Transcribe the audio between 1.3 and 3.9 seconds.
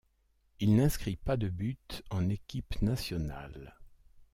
de but en équipe nationale.